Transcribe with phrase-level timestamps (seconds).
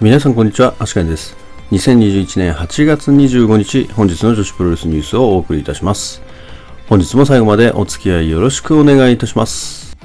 [0.00, 1.36] 皆さんこんにちは、アシカンです。
[1.72, 6.22] 2021年8月25日、本日の女子プロレスニュースをお送りいたします。
[6.88, 9.98] 本日も最後までお付き合いよろしくお願いいたします。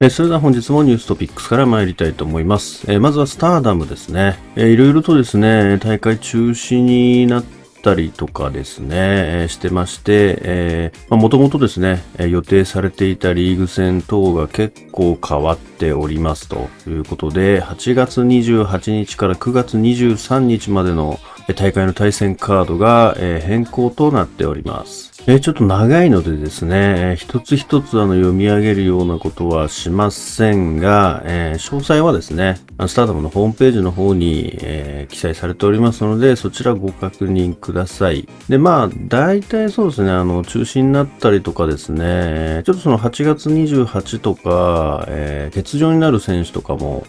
[0.00, 2.90] えそれでは本日もニューストピックスから参りたいと思います。
[2.90, 4.38] えまずはスターダムですね。
[4.56, 7.55] えいろいろとですね、大会中止になって
[7.86, 21.20] たりとかですね、えー、してまして、もともとですね、予定されていたリーグ戦等が結構変わっておりますということで、8月28日から9月23日までの
[21.54, 25.15] 大会の対戦カードが変更となっております。
[25.26, 38.28] ちょっと長いのでですね、一つ一つあの読み上げるようなことはしませんが、えー、詳細はですね、スターダムのホームページの方に、えー、記載されておりますので、そちらご確認ください。
[38.48, 47.04] で、まあ、大体そうですね、あの、中止になったりとかですね、ちょっとその8月28とか、えー、欠場になる選手とかも、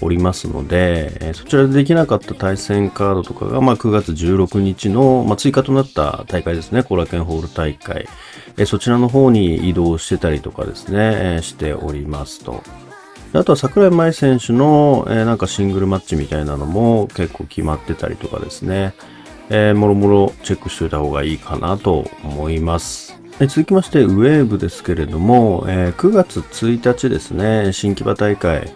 [0.00, 8.08] おりますので、えそちらでできなかった対戦カードとかが、まあ、9月16日の、まあ、追加となった大会ですね、コラケンホール大会、
[8.56, 12.62] えそちらの方に移動してたりとかですね、えしておりますと。
[13.32, 18.94] あとは桜井舞選手の、えなんかシングルマッチみたいなのも結構決まってたりとかですね、
[19.50, 23.18] えー、もろもろチェックしておいた方がいいかなと思います。
[23.40, 28.72] 続きまして、ウェーブですけれども、えー、9月1日ですね、新木場大会、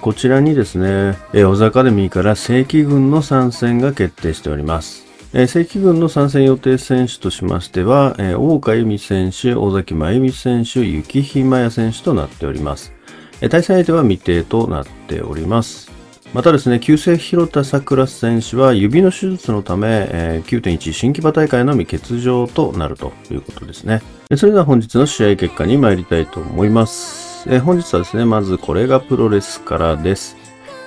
[0.00, 5.04] こちらにですね、小沢アカデミーから正規軍の参戦が決定しております。
[5.32, 12.92] 正規軍の参戦予定選手としましては、大岡由美選手、尾崎真由美選手、雪日麻也選手となっております。
[13.40, 15.90] 対戦相手は未定となっております。
[16.32, 24.00] またですね、旧姓広田桜選手は指の手術のため、9.1新木場大会のみ欠場となるということですね。
[24.36, 27.31] それでは本日の試合結果に参りたいと思います。。
[27.46, 30.36] えー、本日はですね、まずこれがプロレスからです。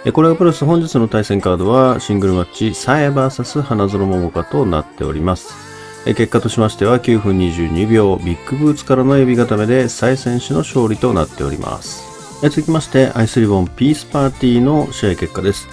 [0.05, 5.53] えー、これがプロレス本日の対戦カードはシングルマッチサエ VS 花園桃香となっております。
[6.05, 12.15] えー、結果としましては9分22秒ビッグブーツからのエビ固めでサエ選手の勝利となっております。
[12.43, 15.67] え続きましてアイスリボンピースパーティーの試合結果です。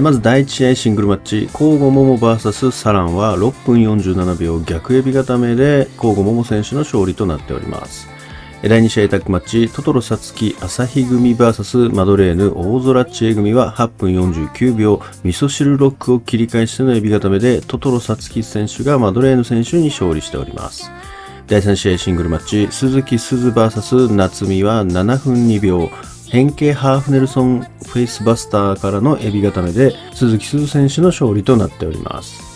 [0.00, 8.08] まず第1試合シングルマッチ、交互桃 VS サランは6分47秒逆エビ固めで交互桃選手の勝利となっております。
[8.60, 20.90] 第2試合タッグマッチ、トトロサツキ朝日組 VS マドレーヌ大空知恵組は8分49秒、味噌汁ロックを切り返してのエビ固めで、トトロサツキ選手がマドレーヌ選手に勝利しております。
[21.46, 25.88] 第3試合シングルマッチ、鈴季すず VS 夏美は7分2秒、
[26.28, 32.47] 変形ハーフネルソンフェイスバスターからのエビ固めで、鈴季すず選手の勝利となっております。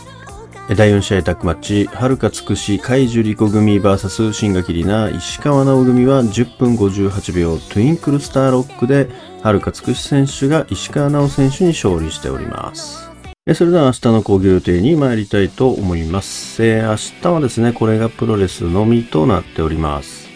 [0.68, 9.08] 第4試合タッグマッチ、春輝つくし海樹リコ組 VS 新垣里奈石川直組は10分58秒トゥインクルスターロックで、
[9.42, 13.10] 春輝つくし選手が石川直選手に勝利しております。
[13.54, 16.62] それでは明日の興行予定に参りたいと思います。
[16.62, 20.31] 明日はですね、これがプロレスのみとなっております。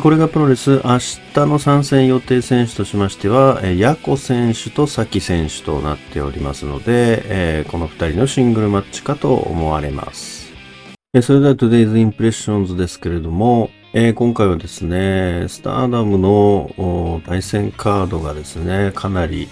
[0.00, 10.50] これがプロレス、明日の参戦予定選手としましては、ヤコ選手とサキ選手となっておりますので、この2人のシングルマッチかと思われます。
[11.22, 13.70] それでは Today's Impressions ですけれども、
[14.14, 19.48] 今回はですね、スターダムの対戦カードがですね、かなり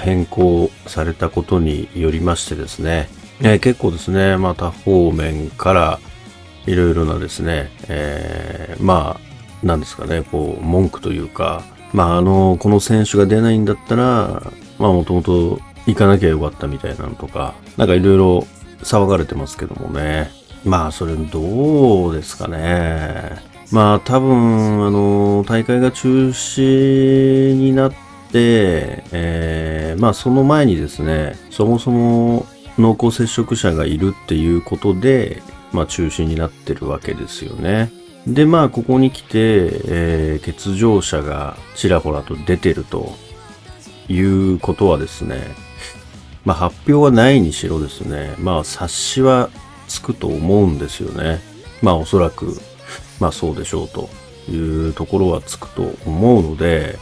[0.00, 3.08] 変更されたことによりましてですね、
[3.40, 5.98] 結構ですね、また方面から
[6.66, 9.35] いろいろなですね、えー、まあ、
[9.66, 11.62] なんですかね、こう、文句というか、
[11.92, 18.46] まあ、あの、この選手が出ないんだったら、まあ、もともと行かなきゃよかったみたいなのとか、なんかいろいろ
[18.82, 20.30] 騒がれてますけどもね。
[20.64, 23.36] まあ、それどうですかね。
[23.70, 32.46] まあ、多分、あの、大会が中止になって、えー、まあ、その前にですね、そもそも
[32.78, 37.90] 濃厚接触者がいるっていうことで、まあ、中止になってるわけですよね。
[38.26, 43.12] で、まあ、ここに来て、えー、欠場者がちらほらと出てると
[44.08, 45.40] いうことはですね、
[46.44, 49.50] まあ、発表はないにしろですね、まあ、察しは
[49.88, 51.40] つくと思うんですよね。
[51.82, 52.58] まあ、おそらく、
[53.20, 54.08] まあ、そうでしょうと
[54.50, 56.98] いうところはつくと思うので、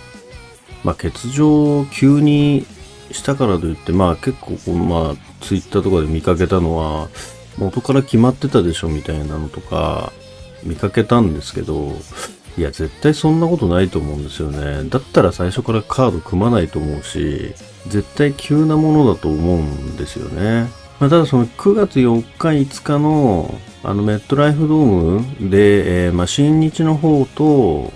[0.82, 2.66] まあ、欠場を急に
[3.12, 7.08] したからといって、まあ、結構、まあ、ツイッターとかで見かけたのは、
[7.56, 10.12] 元から決まってたでしょみたいなのとか、
[10.64, 11.93] 見かけたんですけど、
[12.56, 14.88] いや、絶対そんなことないと思うんですよね。
[14.88, 17.52] だったら最初からカード組まないと思うし、
[17.88, 20.69] 絶対急なものだと思うんですよね。
[21.00, 24.84] まあ、ただその9月4日5日のあのメットライフドー
[25.44, 27.93] ムで、えー、まあ、新日の方と、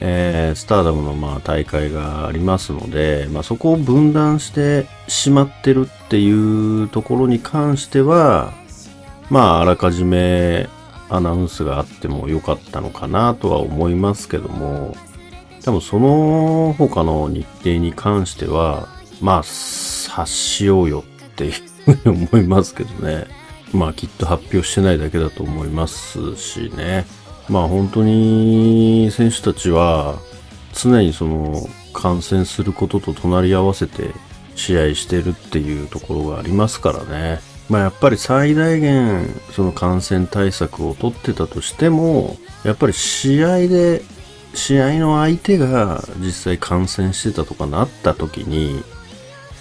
[0.00, 8.54] えー、スターダムのまあ大会がありますので、まあ、そこを分断してしまってるっていうところに関しては、
[9.28, 10.70] まあ、あらかじめ
[11.08, 14.96] アナウンスがあってもよかったのかなとは思いますけども、
[15.64, 18.88] 多分その他の日程に関しては、
[19.20, 21.52] まあ、察しようよっていう
[21.94, 23.26] ふうに思いますけどね。
[23.72, 27.04] まあきっと発表してないだけだと思いますしね。
[27.48, 30.18] まあ本当に選手たちは
[30.72, 34.10] 常にその感染することと隣り合わせて
[34.54, 37.40] 試合してるっていうところがありますからね。
[37.68, 44.02] まあやっぱり最大限その感染対策をとってたとしても、やっぱり試合で、
[44.54, 48.82] 試合の相手が実際感染してたとかなった時に、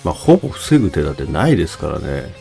[0.03, 2.33] まあほぼ防ぐ手立てないですからね。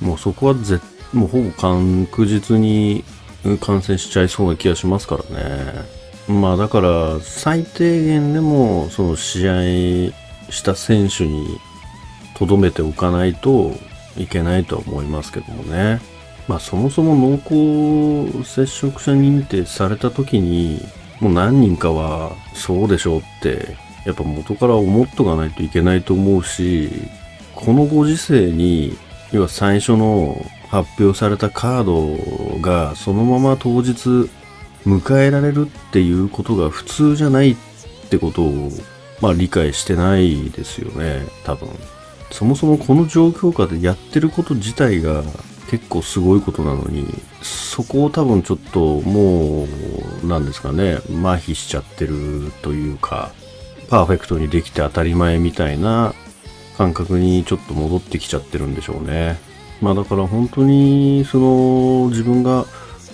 [0.00, 0.80] もうそこはぜ
[1.12, 3.04] もうほぼ確実に
[3.60, 6.00] 感染しちゃいそうな気がしますからね。
[6.28, 9.52] まあだから最低限でもその試合
[10.50, 11.58] した選手に
[12.38, 13.72] 留めておかないと
[14.16, 16.00] いけないと思いますけどもね。
[16.48, 20.80] まあそもそも濃厚接触者認定された時に
[21.20, 26.90] もう何人かはそうでしょうってやっぱ元から思っとかないといけないと思うし
[27.54, 28.96] このご時世に
[29.32, 34.28] 要は最初の発表されたカードがそのまま当日
[34.86, 37.56] 迎えられるっていうことが普通じゃないっ
[38.08, 38.70] てことを、
[39.20, 41.68] まあ理解してないですよね、多分。
[42.30, 45.22] そもそもこの状況下でやってること自体が
[45.70, 47.06] 結構すごいことなのに、
[47.42, 49.66] そこを多分ちょっとも
[50.22, 53.30] う、なんですかね、麻痺しちゃってるというか、
[53.88, 56.14] パーフェクトにできて当たり前みたいな
[56.76, 59.38] 感覚にちょっと戻ってきちゃってるんでしょうね。
[59.80, 62.64] まあだから本当にその自分が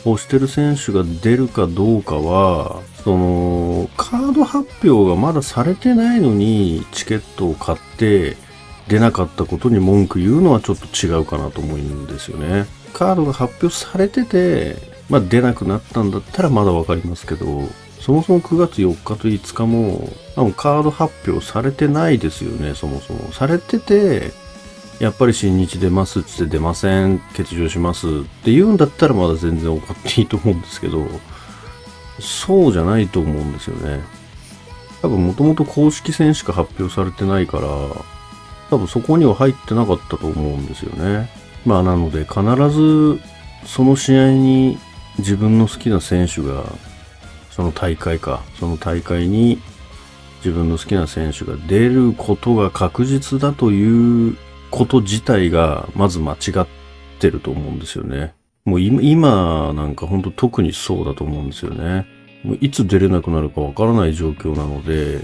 [0.05, 8.37] 推してる選手が出るかどうかは、そのカード発表がまだされてないのにチケットを買って
[8.89, 12.67] 出なかったことに文句言うのはちょっと違うかなと思うんですよね。
[12.93, 14.77] カードが発表されてて、
[15.09, 17.69] まあ出なくなったんだったらまだわかりますけど、
[18.01, 23.33] そもそも9月4日と5日も、多分カード発表されてないですよね、そもそも。
[23.33, 24.33] されてて、
[25.01, 28.11] やっぱり新日出ますってって出ません、欠場しますっ
[28.45, 31.07] て言うんだったらまだ全然怒っていいと思うんですけど、
[32.21, 34.03] そうじゃないと思うんですよね。
[35.03, 37.67] 多分もともと公式戦しか発表されてないから、
[38.71, 41.29] 多分そこには入ってなかったと思うんですよね。
[41.65, 42.41] まあなので必
[42.71, 43.21] ず
[43.65, 44.79] その試合に
[45.19, 46.65] 自分の好きな選手が
[47.51, 49.59] その大会か、その大会に
[50.45, 54.37] 自分の好きな選手が出ることが確実だという
[54.71, 56.67] こと自体がまず間違っ
[57.19, 58.35] てると思うんですよね。
[58.65, 62.07] もう今なんかほんと特にそうだと思うんですよね。
[62.45, 65.21] もういつ出れなくなるかわからない状況なので、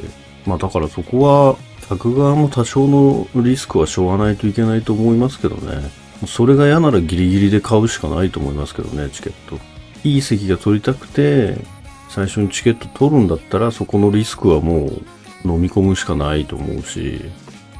[0.46, 1.56] まあだからそこは
[1.96, 5.90] 客側も多少のリスクはしょうがないといけないと思いますけどね。
[6.26, 9.58] それが嫌ならギリギリで買うしかないと思いますけどね、チケット。
[10.04, 11.58] いい席が取りたくて、
[12.08, 17.20] 最初にチケット取るんだったらそこのリスクはもう飲み込むしかないと思うし、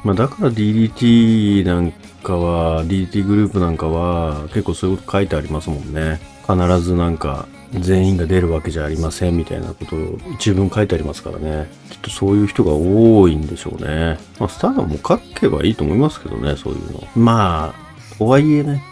[0.03, 1.91] まあだから DDT なん
[2.23, 6.19] かは、DDT グループなんかは結構そういうこと書いてありますもんね。
[6.47, 7.47] 必ずなんか
[7.79, 11.69] 全員が出るわけじゃありませんみたいなことを一文書いてありますからね。
[11.89, 14.17] きっとそういう人が多いんでしょうね。
[14.39, 17.03] まあスターダムも書けばいいと思いますけどね、そういうの。
[17.15, 18.83] まあ、とはいえね、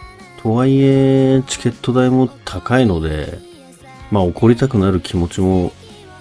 [0.42, 3.40] とはいえチケット代も高いので、
[4.10, 5.72] まあ怒りたくなる気持ちも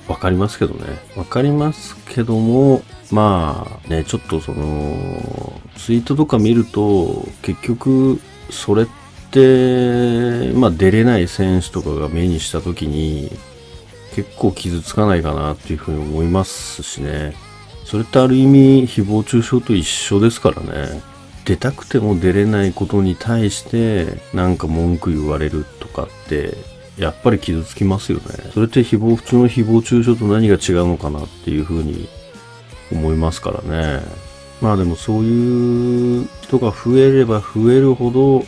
[0.09, 0.87] わかりますけどね。
[1.17, 9.00] わかりますけども、まあね、ちょっとその、ツイートとか見ると、結局、それって、
[9.39, 13.31] まあ出れない選手とかが目にした時に、
[14.15, 17.35] 結構傷つかないかなっていうふうに思いますしね。
[17.85, 21.01] それってある意味、誹謗中傷と一緒ですからね。
[21.45, 26.57] 出たくても出れないことに対して、なんか文句言われるとかって、
[26.99, 28.25] やっぱり傷つきますよね。
[28.53, 32.09] それって誹謗、普通の誹謗中傷と何が違うのかなっていうふうに
[32.93, 34.03] 思いますからね。
[34.61, 38.45] まあでもそういう人が増えれば増えるほど、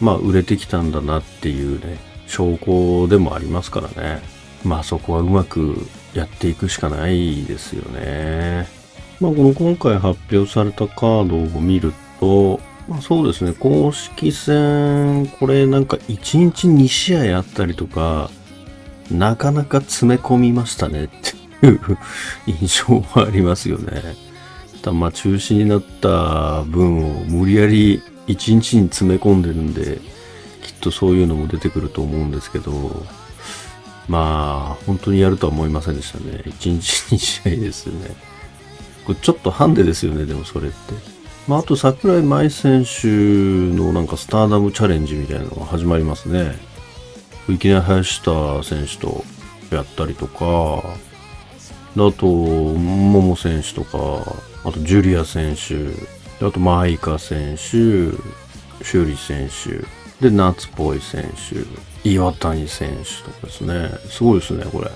[0.00, 4.22] まあ売れてきたんだなっていうね、証拠でもありますからね。
[4.64, 8.68] まあそこはうまくやっていくしかないですよね。
[9.20, 18.30] まあこの今回発表されたカードを見ると、まあ、そうですね、公式戦、これなんか1日2試合あったりとか、
[19.10, 21.80] なかなか詰め込みましたねっていう
[22.46, 24.02] 印象はありますよね。
[24.82, 30.00] たまあ中止になった分を無理やり1日に詰め込んでるんで、
[30.62, 32.72] きっとそういうのも出てくると思うんですけど、
[34.08, 36.42] まあ、本当にやるとは思いませんでしたね。
[36.44, 38.14] 1日2試合ですよね。
[39.04, 40.76] これちょっとハンデですよね、でもそれって。
[41.46, 46.56] まあ、あと桜井舞選手のなんかスターダムチャレンジみたいなのが始まりますね。
[47.48, 49.24] いきなり林下選手と
[49.70, 50.82] やったりとか、
[51.96, 55.90] あと、桃選手とか、あとジュリア選手、
[56.40, 57.62] あとマイカ選手、
[58.84, 59.84] 修理選手、
[60.20, 61.32] で、夏っぽい選
[62.02, 63.90] 手、岩谷選手とかですね。
[64.10, 64.90] すごいですね、これ。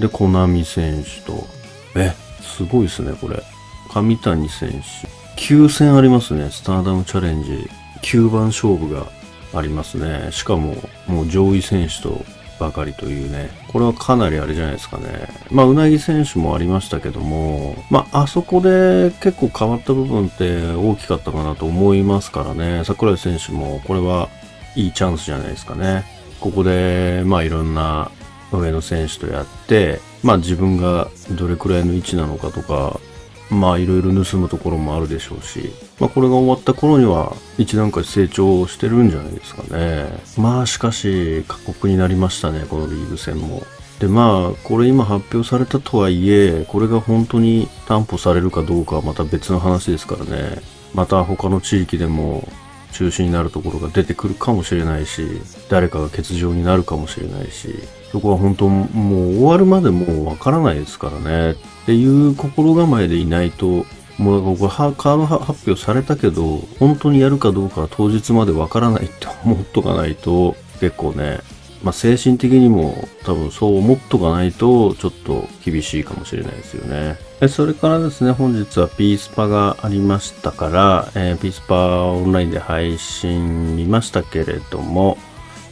[0.00, 1.46] で、コナミ選手と、
[1.94, 3.42] え、すごいですね、これ。
[3.88, 5.42] 上谷選手。
[5.54, 7.68] 9戦ありますね、スターダムチャレンジ。
[8.02, 9.06] 9番勝負が
[9.54, 10.30] ありますね。
[10.32, 10.76] しかも、
[11.06, 12.24] もう上位選手と
[12.58, 13.50] ばかりというね。
[13.68, 15.28] これはかなりあれじゃないですかね。
[15.50, 22.82] まあ、うなぎ選手もありましたけども、まあ、あそこで結構変わった部分って大きかったかなと思いますからね。
[22.84, 24.28] 桜井選手もこれは
[24.74, 26.04] いいチャンスじゃないですかね。
[26.40, 28.10] ここで、まあ、いろんな
[28.52, 33.00] 上の選手とやって、まあ、自分がどれくらいの位置なのかとか、
[33.50, 40.06] まあいろいろ盗むところもあるでしょうし、まあこれが終わった頃には一段階成長してるんじゃないですかね。
[40.36, 43.62] まあしかし過酷になりましたね、このリーグ戦も。
[44.00, 50.60] でまあこれ今発表されたとはいえ、これが本当に担保されるかどうかはまた別の話ですからね。
[50.92, 52.48] また他の地域でも
[52.92, 55.26] 中止になるところが出てくるかもしれないし、
[55.68, 57.74] 誰かが欠場になるかもしれないし、
[58.12, 61.52] そこは本当もう終わるまでもうわからないですからね。
[61.52, 61.54] っ
[61.86, 63.84] ていう心構えでいないと、
[64.18, 71.40] もうこれカード発表されたけど、本当にやるかどうかは当日までわからないって思っとかないと、結構ね、
[71.82, 77.18] まあ、精神的にも多分そう思っとかないとちょっと厳しいかもしれないですよね。
[77.48, 85.18] それからですね、本日はピースパがありましたから、えー、ピースパオンラインで配信見ましたけれども、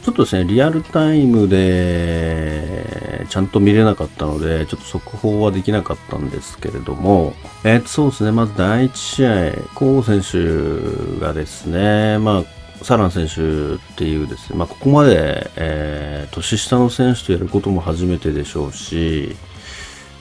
[0.05, 7.33] ちょっとですね、リアルタイムでちゃんと見れなかったので、ちょっと速報はできなかったんですけれども、
[7.65, 19.35] えー、そうですね、まず第1試合、コウ選手がですね、まあ、サラン選手っていうですね、まあ、ここまで、えー、年下の選手とやることも初めてでしょうし、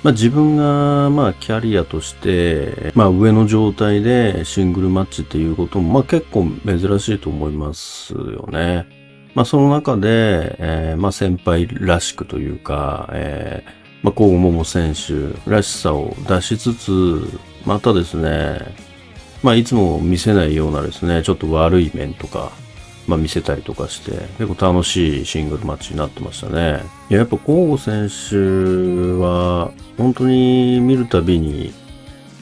[0.01, 9.02] まあ、自分が、まあ、キャリアとして、まあ、上の状態でシングルマッチっていうことも、まあ、結構珍しいと思いますよね。
[9.35, 13.71] まあ、その中で、えー、まあ、先輩らしくというか、えー、
[14.03, 18.59] まあ、コウモモ選手らしさを出しつつ、またですね、
[19.41, 22.51] まあ、いつも見せないようなですね、ちょっと悪い面とか、
[23.07, 26.83] まあ、見せたりとかして、結構楽しいシングルマッチになってましたね。
[27.09, 28.35] いや、やっぱコウ選手
[29.19, 31.73] は、本当に見るたびに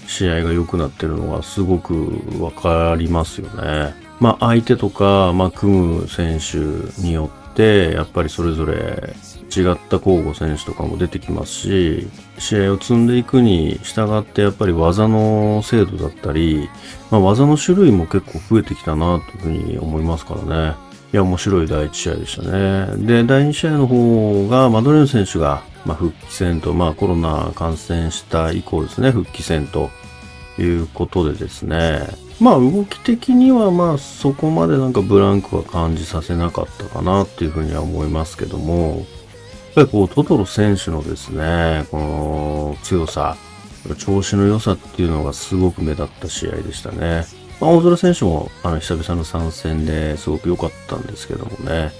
[0.08, 4.01] 試合が良くなってるのがすごくわかりますよね。
[4.22, 6.58] まあ、相手とか、まあ、組む選手
[7.02, 9.16] によって、やっぱりそれぞれ
[9.54, 16.70] 違った交互選手とかも出てきますし、試合を積んでいくに従ってやっぱり技の精度だったり、
[17.10, 20.76] まあ、技の種類も結構増えてきたなというふうに思いますからね。
[21.14, 23.06] いや、面白い第1試合でしたね。
[23.06, 29.90] で、第2試合の方が、マドレーヌ選手が、まあ、復帰戦と、まあ、コロナ感染した以降ですね、復帰戦と
[30.60, 32.08] いうことでですね、
[32.42, 39.06] まあ動き的にはまあそこまでなんかブランクは感じさせなかったかなっていうふうには思いますけども、やっ
[39.76, 43.38] ぱりこうトトロ選手のですね、この強さ、
[44.00, 47.26] 調子の良さっていうのがすごく目立った試合でしたね。
[47.60, 51.92] まあ、大空選手もあの久々の参戦ですごく良かったんですけどもね、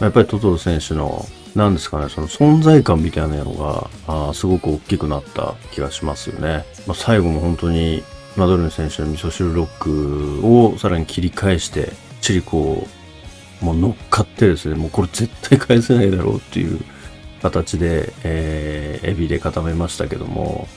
[0.00, 3.90] やっぱりトトロ選手のなんですかね、その存在感みたいなのが、
[4.30, 6.64] あすごく大きくなった気がしますよね。
[6.86, 8.02] まあ、最後も本当に
[8.36, 12.86] マドルーヌ選手の味噌汁ロックをさらに切り返して、チリコを
[13.60, 16.80] もう乗っかってですね、もうこれ絶対返せないだろうっていう
[17.42, 20.68] 形で、えー、エビで固めましたけども、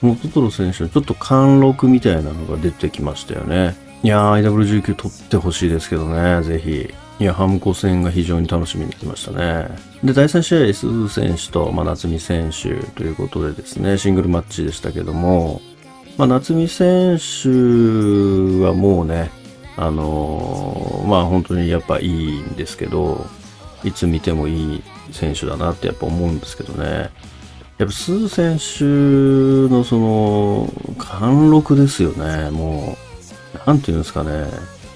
[0.00, 3.76] もうトトロ選手のちょっと貫禄みたいなのが出てきましたよね。
[4.02, 6.94] いやー、IW19 取ってほしいですけどね、ぜひ。
[7.18, 9.68] いや、ハムコ戦が非常に楽しみになりましたね。
[10.02, 15.60] で、第3試合、鈴選手と、まあ、夏美選手ということでですね、シングルマッチでしたけども、
[16.20, 17.48] まあ、夏見選手
[18.62, 19.30] はもうね、
[19.78, 23.24] あのー、まあ本当にやっぱいいんですけど、
[23.84, 27.08] いつ見てもいい選手だなってやっぱ思うんですけどね。
[27.78, 28.84] やっぱ鈴選手
[29.74, 32.50] のその、貫禄ですよね。
[32.50, 32.98] も
[33.64, 34.44] う、なんていうんですかね。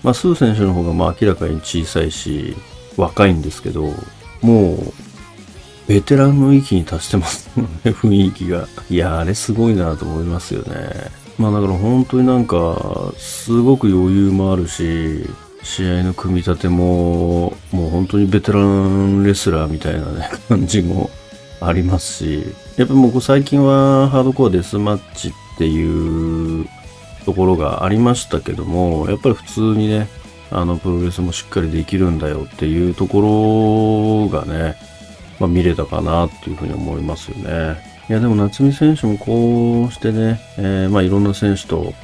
[0.02, 2.54] まあ、鈴選手の方がまあ明らかに小さいし、
[2.98, 3.94] 若いんですけど、
[4.42, 4.92] もう、
[5.86, 8.66] ベテランの域に達してますね、雰囲気が。
[8.88, 10.74] いや、あれすごいなと思いますよね。
[11.38, 15.28] まあだから本当になんか、すごく余裕もあるし、
[15.62, 21.10] 試合の組み立ても、もう本当にベテランレスラーみたいなね、 感じも
[21.60, 22.44] ありますし、
[22.76, 26.66] やっぱもう最近はハードコアデスマッチっていう
[27.24, 30.08] ところがありましたけども、やっぱり普通にね、
[30.50, 34.76] あのプロレスもしっかりできるんだよっていうところがね、
[35.38, 37.94] まあ、見れたかなっていうふうに思いますよね。
[38.08, 41.94] いやでも夏見選手もこうしてね、えー、まあいろんな選手と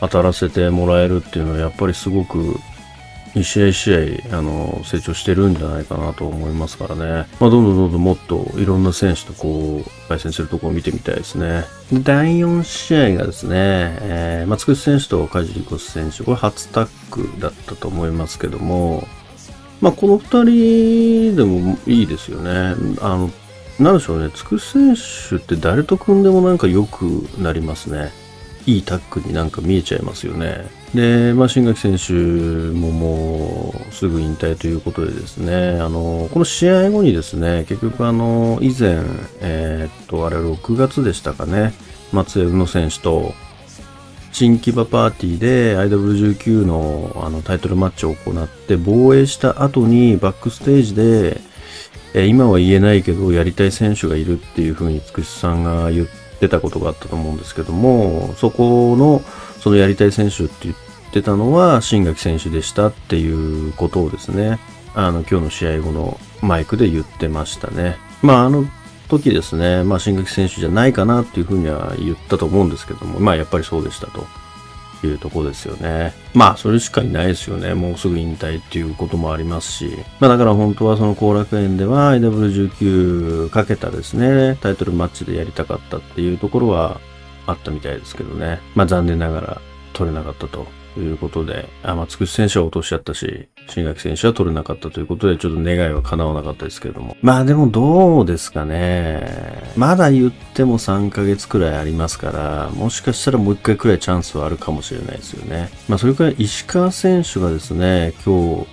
[0.00, 2.58] 当たらせてもらえるっていうのはやっぱりすごく
[3.34, 7.26] 2試合1試合、あの、成長してるんじゃないかなと思いますからね。
[7.40, 11.64] まあ、どんどんどんどんもっといろんな選手とこう、対戦するところを見てみたいですね。
[11.92, 19.06] 第4試合がですね、えー、松口選手と梶リコス選手、これ初タッグだったと思いますけども、
[19.80, 22.74] まあ、この2人でもいいですよね。
[23.00, 23.30] あの、
[23.78, 27.04] なんでしょうね、つく選手って誰と組んでもなんか良く
[27.38, 28.10] なりますね。
[28.66, 30.66] いいタッグになんか見えちゃいますよね。
[30.94, 38.98] で、まあ、新垣選手ももうすぐ引退ということでですね、あの、この試合後にですね、結局あの、以前、
[39.40, 41.72] えー、っと、あれ6月でしたかね、
[42.12, 43.32] 松江宇野選手と、
[44.32, 51.40] 新木場パーティーで IW19 のあのタイトルマッチを行って防衛した後にバックステージで、
[52.14, 56.08] え今は言えないけどやりたい選手がいるっていう風につくしさんが言っ
[56.40, 59.22] てたことがあったと思うんですけどもそこの
[59.60, 60.76] そのやりたい選手って言っ
[61.12, 64.58] てたのは新垣選手でしたっていうことをですね
[64.94, 67.96] あの今日の試合後のマイクで言ってましたね。
[68.22, 68.64] まああの
[69.08, 74.26] 時ですね、まあ、新垣選手じゃないかなっていうふうには言ったと思うんですけども、まあ、やっぱりそうでしたと
[75.06, 76.12] いうとこですよね。
[76.34, 77.74] まあ、それしかいないですよね。
[77.74, 79.90] もうすぐ引退っていうこともありますし。
[80.20, 87.00] まあ、だから本当はその後楽園では IW19 かけたですね、タイトルマッチでやりたかったっていうところは
[87.46, 88.60] あったみたいですけどね。
[88.74, 89.60] まあ、残念ながら
[89.92, 90.66] 取れなかったと
[90.98, 97.16] ということで、あ、まあ、つくし選手は落としちゃったし、新垣選手は取れなかったということで、ちょっと願いは叶わなかったですけれども。
[97.22, 99.62] まあでもどうですかね。
[99.76, 105.70] まだ言っても3ヶ月くらいありますから、もしかしたらもう1回くらいチャンスはあるかもしれないですよね。
[105.88, 108.66] まあそれから石川選手がですね、今日、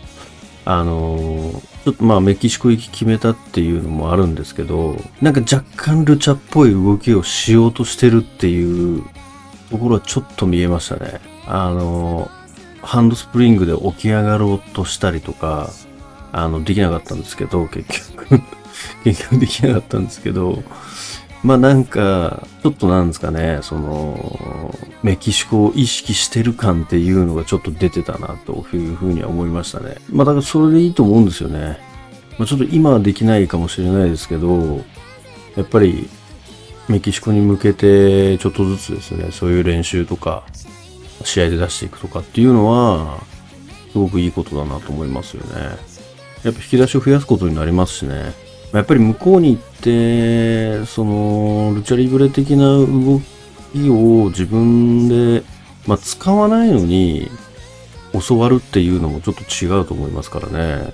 [0.65, 9.03] あの、ちょっとまあメキシコ行き決めたっていうのもあるんですけど、なんか若干ルチャっぽい動きをしようとしてるっていう
[9.69, 11.34] ところはちょっと見えましたね。
[11.47, 12.29] あの、
[12.81, 15.69] ハンドスプリングで起き上がろうとしたりとか、
[16.31, 18.41] あの、できなかったんですけど、結局
[19.03, 20.63] 結局できなかったんですけど、
[21.43, 29.97] まあなんか、ちょっとなんですかね、その、メキシコを意識してる感っていうのがちょっと出てたなというふうには思いましたね。
[30.11, 31.77] まあだからそれでいいと思うんですよね。
[32.39, 34.83] まあちょっと今はできないかもしれないですけど、
[35.55, 36.09] やっぱり
[36.89, 40.43] メキシコに向けてちょっとずつですね、そういう練習とか、
[41.27, 43.23] 試合で出していくとかっていうのは、
[43.91, 45.77] すごくいいことだなと思いますよね。
[46.43, 48.33] やっぱ引き出しを増やすことになりますしね。
[48.73, 53.21] やっぱり向こうに行って、その、ルチャリブレ的な動
[53.73, 55.43] きを自分で、
[55.87, 57.29] まあ、使わないのに
[58.13, 60.93] 教わるっていうのもちょっと違うと思いますからね。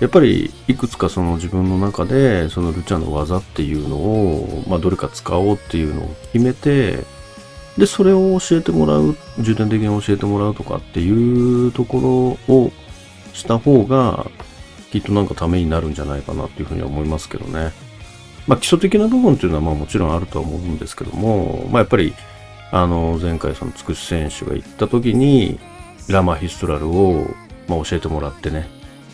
[0.00, 7.04] やっぱりいくつかその自分の中でそのルチャの技っていうのを、まあ、どれか使おうっていうのを決めて、
[7.78, 12.72] で、それを教えてもらう、重点的に教えてもらうとかっていうところを
[13.32, 14.26] した方が、
[14.90, 17.72] きっとなんかためになるんじゃないかなっていうふうに思いますけどね。
[18.46, 22.14] まあ基礎的な部分っていうのはまあもちろんあるとは思うんですけども、まあやっぱり、
[22.70, 25.58] あの、前回そのつくし選手が行った時に、
[26.08, 27.26] ラマヒストラルを、
[27.68, 28.68] まあ、教えてもらってね、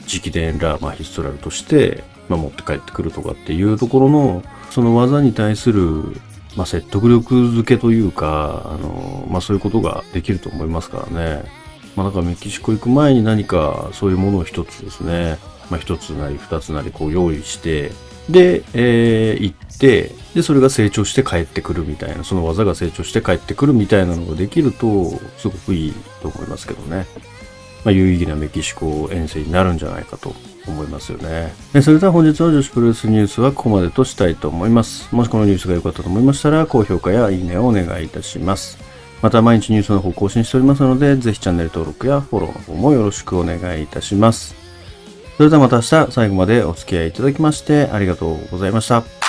[0.07, 6.21] 直伝ラマヒストラルとして、まあ、持って帰ってくるとかっていうところの、その技に対する
[6.57, 11.45] まあ、説得力づけというか、あの、まあ、そういうことができると思いますからね。
[11.97, 15.39] まあ、だからメキシコ行く前に何かそういうものを一つですね、
[15.71, 17.93] まあ、一つなり二つなりこう用意して、
[18.29, 27.07] で、えー、行って、で、それが成長して帰ってくるみたいな、その技が成長して帰ってくるみたいなのができると、すごくいいと思いますけどね。
[27.85, 30.35] まあ、有意義なメキシコ遠征になるんじゃないかと
[30.69, 31.53] 思いますよね。
[31.83, 35.13] それでは本日の女子プロレスニュースはここまでとしたいと思います。
[35.15, 38.79] もしこのニュースが良かったと思いましたら、高評価やいいねをお願いいたします。
[39.21, 44.55] また毎日ニュースの方更新しておりますので、ぜひチャンネル登録やフォローの方もよろしくお願いいたします。
[45.37, 49.22] それではまた明日最後までお付き合いいただきましてありがとうございました。